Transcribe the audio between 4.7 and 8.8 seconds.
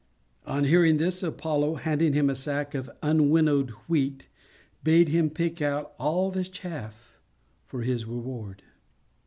bade him pick out _all the chaff _for his reward.